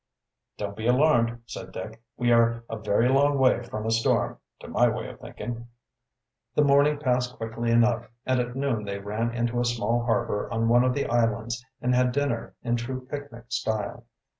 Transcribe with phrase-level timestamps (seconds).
[0.57, 2.01] "Don't be alarmed," said Dick.
[2.17, 5.67] "We are a very long way from a storm, to my way of thinking."
[6.55, 10.67] The morning passed quickly enough, and at noon they ran into a small harbor on
[10.69, 14.05] one of the islands and had dinner in true picnic style.